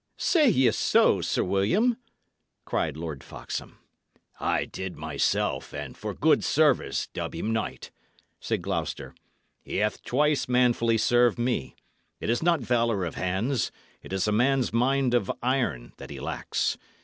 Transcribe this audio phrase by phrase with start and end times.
[0.17, 1.95] "Say ye so, Sir William?"
[2.65, 3.77] cried Lord Foxham.
[4.39, 7.91] "I did myself, and for good service, dub him knight,"
[8.39, 9.13] said Gloucester.
[9.61, 11.75] "He hath twice manfully served me.
[12.19, 16.19] It is not valour of hands, it is a man's mind of iron, that he
[16.19, 16.79] lacks.